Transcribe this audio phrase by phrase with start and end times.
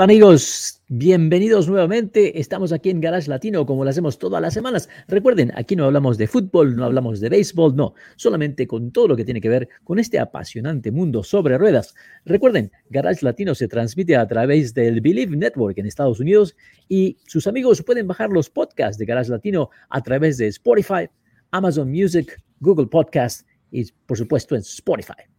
[0.00, 2.40] Hola amigos, bienvenidos nuevamente.
[2.40, 4.88] Estamos aquí en Garage Latino como lo hacemos todas las semanas.
[5.08, 9.16] Recuerden, aquí no hablamos de fútbol, no hablamos de béisbol, no, solamente con todo lo
[9.16, 11.94] que tiene que ver con este apasionante mundo sobre ruedas.
[12.24, 16.56] Recuerden, Garage Latino se transmite a través del Believe Network en Estados Unidos
[16.88, 21.10] y sus amigos pueden bajar los podcasts de Garage Latino a través de Spotify,
[21.50, 25.29] Amazon Music, Google Podcast y por supuesto en Spotify.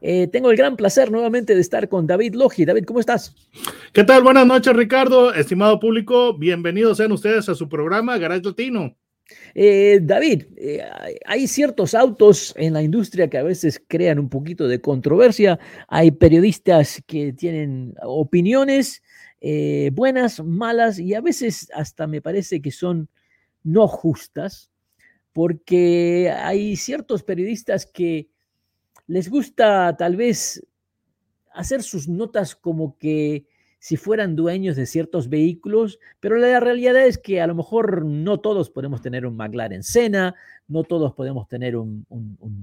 [0.00, 2.64] Eh, tengo el gran placer nuevamente de estar con David Logi.
[2.64, 3.34] David, ¿cómo estás?
[3.92, 4.22] ¿Qué tal?
[4.22, 5.34] Buenas noches, Ricardo.
[5.34, 8.96] Estimado público, bienvenidos sean ustedes a su programa Garage Latino.
[9.54, 10.82] Eh, David, eh,
[11.26, 15.58] hay ciertos autos en la industria que a veces crean un poquito de controversia.
[15.88, 19.02] Hay periodistas que tienen opiniones
[19.92, 23.08] buenas, malas y a veces hasta me parece que son
[23.62, 24.70] no justas,
[25.32, 28.28] porque hay ciertos periodistas que
[29.08, 30.64] les gusta tal vez
[31.52, 33.46] hacer sus notas como que
[33.80, 38.38] si fueran dueños de ciertos vehículos, pero la realidad es que a lo mejor no
[38.40, 40.34] todos podemos tener un McLaren Senna,
[40.66, 42.06] no todos podemos tener un,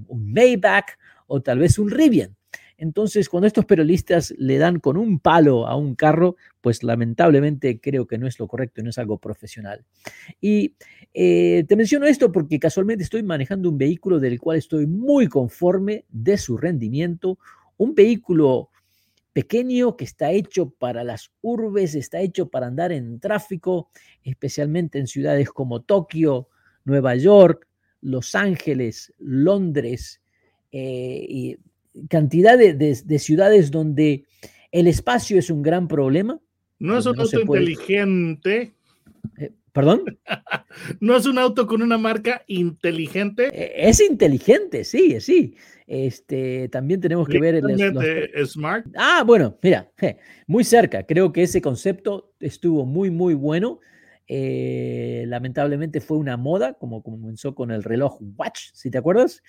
[0.10, 2.36] Maybach o tal vez un Rivian.
[2.78, 8.06] Entonces, cuando estos periodistas le dan con un palo a un carro, pues lamentablemente creo
[8.06, 9.86] que no es lo correcto, no es algo profesional.
[10.42, 10.76] Y
[11.14, 16.06] eh, te menciono esto porque casualmente estoy manejando un vehículo del cual estoy muy conforme
[16.10, 17.40] de su rendimiento,
[17.78, 18.70] un vehículo
[19.36, 23.90] pequeño que está hecho para las urbes, está hecho para andar en tráfico,
[24.24, 26.48] especialmente en ciudades como Tokio,
[26.86, 27.68] Nueva York,
[28.00, 30.22] Los Ángeles, Londres
[30.72, 31.58] eh, y
[32.10, 34.26] cantidad de, ciudades donde
[34.72, 36.40] el espacio es un gran problema.
[36.80, 38.74] No es un auto inteligente.
[39.38, 40.20] Eh, ¿Perdón?
[41.00, 43.50] no es un auto con una marca inteligente.
[43.54, 45.56] E, es inteligente, sí, sí.
[45.88, 48.88] Este, también tenemos que ver el smart.
[48.96, 49.92] Ah, bueno, mira,
[50.48, 51.06] muy cerca.
[51.06, 53.80] Creo que ese concepto estuvo muy, muy bueno.
[54.28, 59.44] Eh, lamentablemente fue una moda, como comenzó con el reloj Watch, si te acuerdas.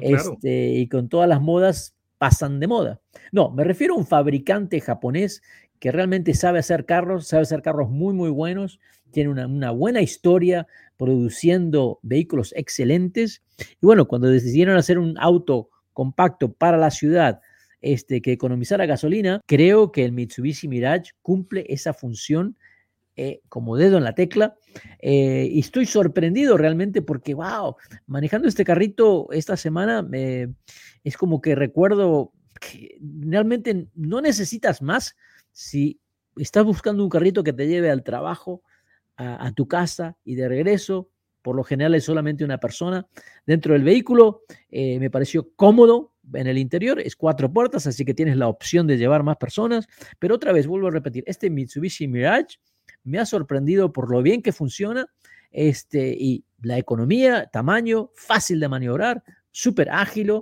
[0.00, 3.00] Este, y con todas las modas pasan de moda.
[3.32, 5.42] No, me refiero a un fabricante japonés
[5.78, 8.80] que realmente sabe hacer carros, sabe hacer carros muy, muy buenos,
[9.10, 13.42] tiene una, buena historia produciendo vehículos excelentes.
[13.58, 17.40] Y bueno, cuando decidieron hacer un auto compacto para la ciudad,
[17.80, 22.56] este, que economizara gasolina, creo que el Mitsubishi Mirage cumple esa función
[23.20, 24.56] eh, como dedo en la tecla.
[25.00, 27.74] Eh, y estoy sorprendido realmente porque, wow,
[28.06, 30.08] manejando este carrito esta semana
[31.02, 35.16] es como que recuerdo que realmente no necesitas más
[35.50, 35.98] si
[36.36, 38.62] estás buscando un carrito que te lleve al trabajo,
[39.16, 41.10] a, tu casa y de regreso.
[41.42, 43.04] Por lo general es solamente una persona
[43.46, 44.42] dentro del vehículo.
[44.70, 47.00] Eh, me pareció cómodo en el interior.
[47.00, 49.88] Es cuatro puertas, así que tienes la opción de llevar más personas.
[50.20, 52.58] Pero otra vez, vuelvo a repetir, este Mitsubishi Mirage
[53.04, 55.08] me ha sorprendido por lo bien que funciona
[55.50, 60.32] este, y la economía, tamaño, fácil de maniobrar, súper ágil,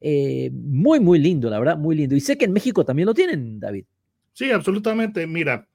[0.00, 2.16] eh, muy, muy lindo, la verdad, muy lindo.
[2.16, 3.84] Y sé que en México también lo tienen, David.
[4.32, 5.26] Sí, absolutamente.
[5.26, 5.68] Mira,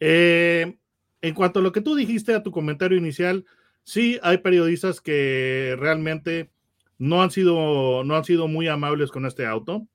[0.00, 0.78] eh,
[1.20, 3.44] en cuanto a lo que tú dijiste a tu comentario inicial,
[3.82, 6.50] sí hay periodistas que realmente
[6.98, 9.86] no han sido, no han sido muy amables con este auto.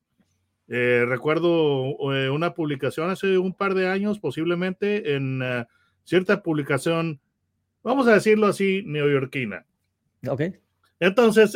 [0.72, 5.66] Eh, recuerdo eh, una publicación hace un par de años, posiblemente en eh,
[6.04, 7.20] cierta publicación,
[7.82, 9.66] vamos a decirlo así, neoyorquina.
[10.28, 10.44] Ok.
[11.00, 11.54] Entonces,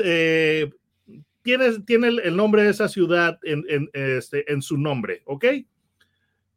[1.44, 5.46] tiene, tiene el, nombre de esa ciudad en, en, este, en su nombre, ¿ok?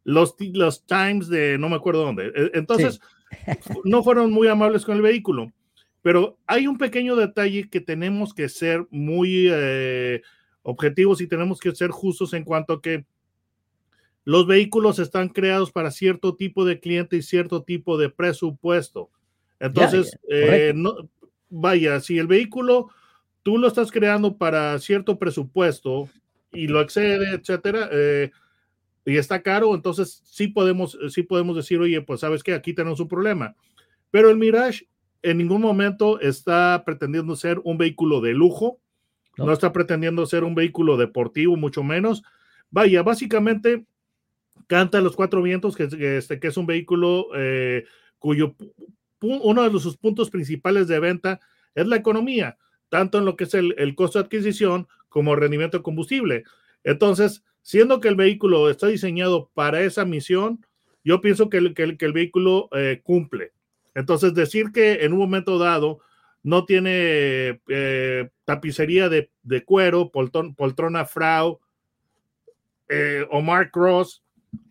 [0.04, 2.32] Los, los Times de no me acuerdo dónde.
[2.54, 3.00] Entonces,
[3.84, 5.52] no fueron muy amables con el vehículo.
[6.00, 9.50] Pero hay un pequeño detalle que tenemos que ser muy
[10.66, 13.06] objetivos y tenemos que ser justos en cuanto a que
[14.24, 19.08] los vehículos están creados para cierto tipo de cliente y cierto tipo de presupuesto.
[19.60, 21.08] Entonces, eh, no,
[21.48, 22.90] vaya, si el vehículo
[23.44, 26.08] tú lo estás creando para cierto presupuesto
[26.52, 28.32] y lo excede, etcétera, eh,
[29.04, 32.98] y está caro, entonces sí podemos, sí podemos decir, oye, pues sabes que aquí tenemos
[32.98, 33.54] un problema.
[34.10, 34.88] Pero el Mirage
[35.22, 38.80] en ningún momento está pretendiendo ser un vehículo de lujo,
[39.36, 39.52] no.
[39.52, 42.22] está pretendiendo ser un vehículo deportivo, mucho menos.
[42.70, 43.84] Vaya, básicamente
[44.66, 47.84] canta los cuatro vientos, que, este, que es un vehículo eh,
[48.18, 48.54] cuyo
[49.20, 51.40] uno de sus puntos principales de venta
[51.74, 55.78] es la economía, tanto en lo que es el, el costo de adquisición como rendimiento
[55.78, 56.44] de combustible.
[56.84, 60.64] Entonces, siendo que el vehículo está diseñado para esa misión,
[61.02, 63.52] yo pienso que el, que el, que el vehículo eh, cumple.
[63.94, 66.00] Entonces, decir que en un momento dado
[66.46, 71.58] no tiene eh, tapicería de, de cuero, poltrona, poltrona Frau
[72.88, 74.22] eh, o Mark Cross,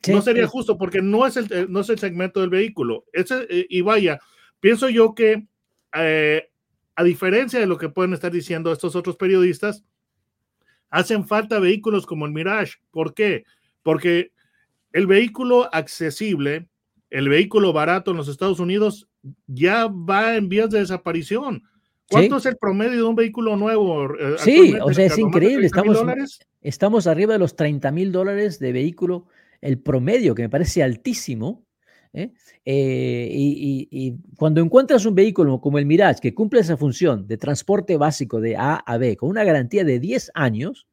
[0.02, 0.52] sí, no sería sí.
[0.54, 3.04] justo porque no es, el, no es el segmento del vehículo.
[3.12, 4.22] Ese, eh, y vaya,
[4.62, 5.48] pienso yo que
[5.92, 9.84] a diferencia de lo que pueden estar diciendo estos otros periodistas,
[10.90, 12.76] hacen falta vehículos como el Mirage.
[12.92, 13.44] ¿Por qué?
[13.84, 14.32] Porque
[14.94, 16.70] el vehículo accesible,
[17.10, 19.10] el vehículo barato en los Estados Unidos
[19.48, 21.64] ya va en vías de desaparición.
[22.10, 22.48] ¿Cuánto sí.
[22.48, 24.06] es el promedio de un vehículo nuevo?
[24.16, 25.66] Eh, sí, o sea, es increíble.
[25.66, 25.98] Estamos,
[26.62, 29.26] estamos arriba de los 30 mil dólares de vehículo,
[29.62, 31.66] el promedio, que me parece altísimo.
[32.14, 32.32] ¿eh?
[32.64, 37.28] Eh, y, y, y, cuando encuentras un vehículo como el Mirage que cumple esa función
[37.28, 40.88] de transporte básico de A a B con una garantía de 10 años,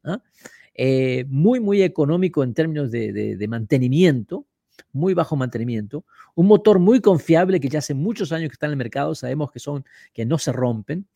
[0.75, 1.25] ¿eh?
[1.29, 4.47] muy, muy económico en términos de, de, de, mantenimiento,
[4.93, 8.73] muy bajo mantenimiento, un motor muy confiable que ya hace muchos años que está en
[8.73, 11.07] el mercado, sabemos que son que no se rompen.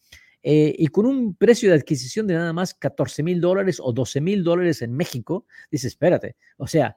[0.48, 4.20] Eh, y con un precio de adquisición de nada más 14 mil dólares o 12
[4.20, 6.96] mil dólares en México, dices, espérate, o sea,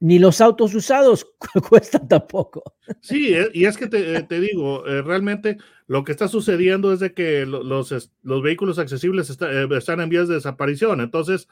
[0.00, 1.26] ni los autos usados
[1.70, 2.74] cuestan tampoco.
[3.00, 5.56] Sí, eh, y es que te, eh, te digo, realmente
[5.86, 10.28] lo que está sucediendo es de que los, los vehículos accesibles está, están en vías
[10.28, 11.00] de desaparición.
[11.00, 11.48] Entonces,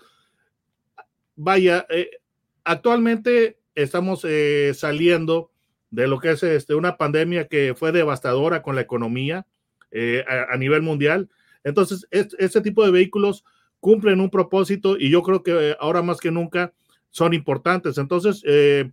[1.37, 1.87] vaya,
[2.65, 4.27] actualmente estamos
[4.75, 5.51] saliendo
[5.91, 9.47] de lo que es este, una pandemia que fue devastadora con la economía
[10.27, 11.29] a, a, nivel mundial.
[11.65, 13.45] Entonces, este tipo de vehículos
[13.81, 16.73] cumplen un propósito y yo creo que ahora más que nunca
[17.11, 17.99] son importantes.
[17.99, 18.91] Entonces, eh,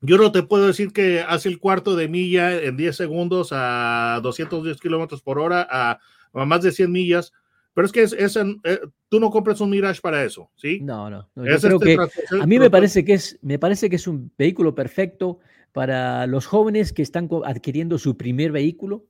[0.00, 4.20] yo no te puedo decir que hace el cuarto de milla en 10 segundos a
[4.22, 5.98] 210 kilómetros por hora, a,
[6.32, 7.32] a, más de 100 millas,
[7.76, 8.80] pero es que es, es eh,
[9.10, 10.80] tú no compras un Mirage para eso, ¿sí?
[10.80, 11.28] No, no.
[11.34, 14.06] no yo creo este que a mí me parece que, es, me parece que es
[14.06, 15.40] un vehículo perfecto
[15.72, 19.04] para los jóvenes que están adquiriendo su primer vehículo,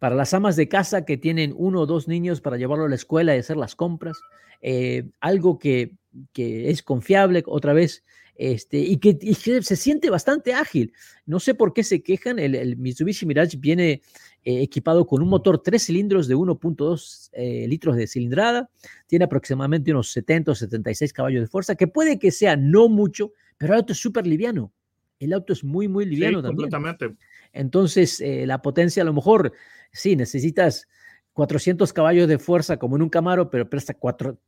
[0.00, 2.96] para las amas de casa que tienen uno o dos niños para llevarlo a la
[2.96, 4.18] escuela y hacer las compras,
[4.62, 5.94] eh, algo que
[6.32, 8.04] que es confiable otra vez
[8.34, 10.92] este, y, que, y, que, se siente bastante ágil.
[11.26, 14.02] No sé por qué se quejan, el, el Mitsubishi Mirage viene
[14.48, 18.70] eh, equipado con un motor tres cilindros de 1.2 eh, litros de cilindrada,
[19.06, 23.32] tiene aproximadamente unos 70 o 76 caballos de fuerza, que puede que sea no mucho,
[23.58, 24.72] pero el auto es súper liviano.
[25.18, 26.70] El auto es muy, muy liviano sí, también.
[26.70, 27.22] Completamente.
[27.52, 29.52] Entonces, eh, la potencia a lo mejor,
[29.92, 30.88] sí, necesitas
[31.34, 34.38] 400 caballos de fuerza como en un Camaro, pero pesa 4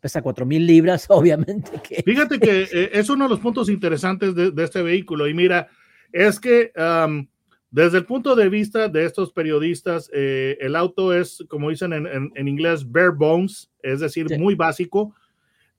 [0.00, 1.70] pesa cuatro mil libras, obviamente.
[1.86, 2.02] Que...
[2.02, 5.68] Fíjate que eh, es uno de los puntos interesantes de, de, este vehículo y mira,
[6.12, 7.26] es que um,
[7.70, 12.06] desde el punto de vista de estos periodistas, eh, el auto es, como dicen en,
[12.06, 14.38] en, en, inglés, bare bones, es decir, sí.
[14.38, 15.14] muy básico,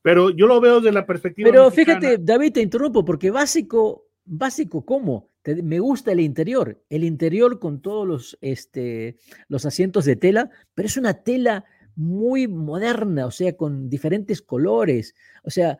[0.02, 1.50] pero yo lo veo desde la perspectiva.
[1.50, 2.00] Pero mexicana.
[2.00, 5.30] fíjate, David, te interrumpo, porque básico, básico, ¿cómo?
[5.42, 9.18] Te, me gusta el interior, el interior con todos los, este,
[9.50, 11.66] los asientos de tela, pero es una tela
[11.96, 15.14] muy moderna, o sea, con diferentes colores.
[15.44, 15.78] O sea,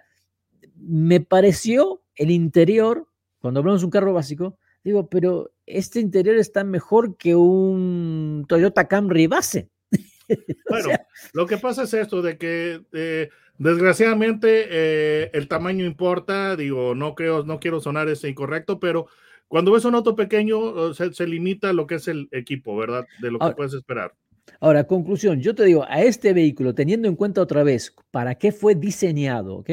[0.76, 3.08] me pareció el interior,
[3.40, 8.88] cuando hablamos de un carro básico, digo, pero este interior está mejor que un Toyota
[8.88, 9.70] Camry base.
[10.70, 15.84] Bueno, o sea, lo que pasa es esto, de que eh, desgraciadamente eh, el tamaño
[15.84, 19.08] importa, digo, no creo, no quiero sonar ese incorrecto, pero
[19.50, 23.06] cuando ves un auto pequeño, se, se, limita lo que es el equipo, ¿verdad?
[23.22, 24.14] De lo que ahora, puedes esperar.
[24.62, 28.54] Ahora, conclusión, yo te digo, a este vehículo, teniendo en cuenta otra vez para qué
[28.54, 29.70] fue diseñado, ¿ok?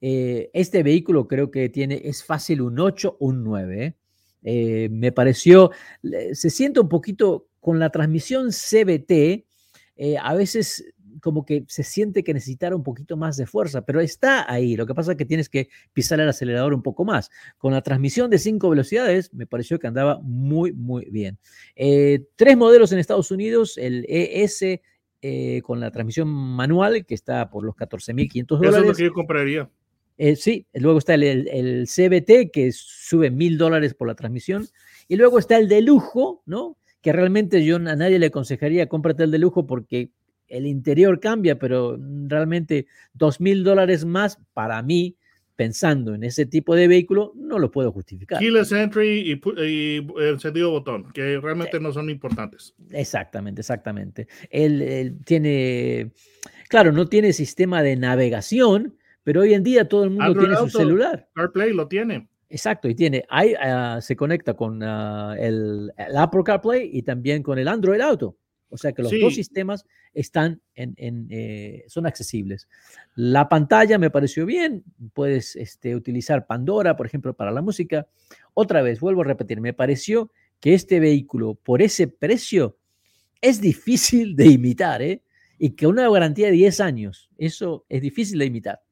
[0.00, 3.96] Eh, este vehículo creo que tiene, es fácil un 8 o un 9.
[4.46, 4.88] ¿Eh?
[4.90, 5.70] Me pareció,
[6.32, 9.44] se siente un poquito con la transmisión CBT,
[9.96, 10.84] eh, a veces
[11.20, 14.76] como que se siente que necesitara un poquito más de fuerza, pero está ahí.
[14.76, 17.30] Lo que pasa es que tienes que pisar el acelerador un poco más.
[17.58, 21.38] Con la transmisión de cinco velocidades, me pareció que andaba muy, muy bien.
[21.74, 24.62] Eh, tres modelos en Estados Unidos, el ES
[25.22, 28.74] eh, con la transmisión manual, que está por los 14.500 dólares.
[28.74, 29.70] Eso es lo que yo compraría.
[30.18, 34.66] Eh, sí, luego está el, el, el, CBT, que sube mil dólares por la transmisión.
[35.08, 36.76] Y luego está el de lujo, ¿no?
[37.00, 40.10] Que realmente yo a nadie le aconsejaría cómprate el de lujo porque
[40.48, 45.16] el interior cambia, pero realmente dos mil dólares más para mí,
[45.54, 48.38] pensando en ese tipo de vehículo, no lo puedo justificar.
[48.38, 51.82] Keyless entry y, y encendido botón, que realmente sí.
[51.82, 52.74] no son importantes.
[52.90, 54.28] Exactamente, exactamente.
[54.50, 56.12] Él, él, tiene,
[56.68, 58.96] claro, no tiene sistema de navegación,
[59.26, 61.28] pero hoy en día todo el mundo Android tiene Auto, su celular.
[61.34, 62.28] CarPlay lo tiene.
[62.48, 67.58] Exacto, y tiene, ah, se conecta con ah, el, el, Apple CarPlay y también con
[67.58, 68.36] el Android Auto.
[68.68, 72.68] O sea que los dos sistemas están en, en eh, son accesibles.
[73.16, 78.06] La pantalla me pareció bien, puedes este, utilizar Pandora, por ejemplo, para la música.
[78.54, 80.30] Otra vez, vuelvo a repetir, me pareció
[80.60, 82.76] que este vehículo, por ese precio,
[83.40, 85.24] es difícil de imitar, ¿eh?
[85.58, 88.85] Y que una garantía de 10 años, eso es difícil de imitar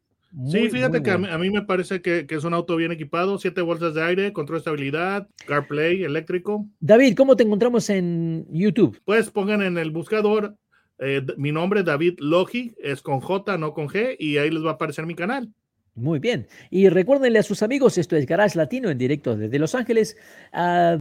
[0.46, 3.94] sí, fíjate que a mí, me parece que, es un auto bien equipado, siete bolsas
[3.94, 6.66] de aire, control de estabilidad, CarPlay eléctrico.
[6.80, 9.00] David, ¿cómo te encontramos en YouTube?
[9.04, 10.56] Pues pongan en el buscador
[10.98, 14.70] eh, mi nombre, David Logi, es con J, no con G, y ahí les va
[14.70, 15.52] a aparecer mi canal.
[15.96, 16.48] Muy bien.
[16.70, 20.16] Y recuérdenle a sus amigos, esto es Garage Latino en directo desde Los Ángeles.
[20.52, 21.00] Uh,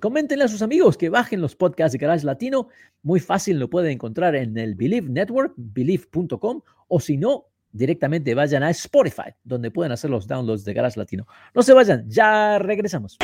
[0.00, 2.68] coméntenle a sus amigos que bajen los podcasts de Garage Latino.
[3.02, 8.62] Muy fácil, lo pueden encontrar en el Believe Network, believe.com, o si no, directamente vayan
[8.62, 11.26] a Spotify, donde pueden hacer los downloads de Garage Latino.
[11.54, 13.16] No se vayan, ya regresamos.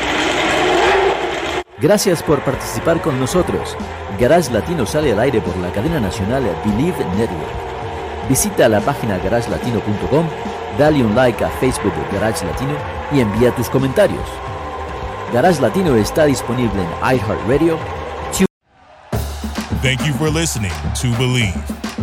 [1.79, 3.75] Gracias por participar con nosotros.
[4.19, 8.29] Garage Latino sale al aire por la cadena nacional Believe Network.
[8.29, 10.25] Visita la página garagelatino.com,
[10.79, 12.75] dale un like a Facebook de Garage Latino
[13.11, 14.25] y envía tus comentarios.
[15.33, 17.77] Garage Latino está disponible en iHeartRadio.
[19.81, 21.84] Thank you for listening to Believe.